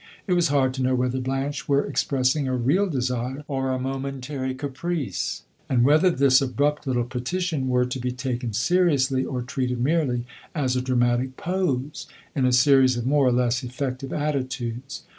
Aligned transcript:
It 0.25 0.33
was 0.33 0.47
hard 0.47 0.73
to 0.73 0.81
know 0.81 0.95
whether 0.95 1.19
Blanche 1.19 1.69
were 1.69 1.85
expressing 1.85 2.47
a 2.47 2.57
real 2.57 2.87
desire 2.89 3.43
or 3.47 3.69
a 3.69 3.77
momentary 3.77 4.55
caprice, 4.55 5.43
and 5.69 5.83
whether 5.83 6.09
this 6.09 6.41
abrupt 6.41 6.87
little 6.87 7.03
petition 7.03 7.67
were 7.67 7.85
to 7.85 7.99
be 7.99 8.11
taken 8.11 8.51
seriously, 8.51 9.23
or 9.23 9.43
treated 9.43 9.79
merely 9.79 10.25
as 10.55 10.75
a 10.75 10.81
dramatic 10.81 11.37
pose 11.37 12.07
in 12.35 12.45
a 12.47 12.51
series 12.51 12.97
of 12.97 13.05
more 13.05 13.27
or 13.27 13.31
less 13.31 13.63
effective 13.63 14.11
attitudes. 14.11 15.03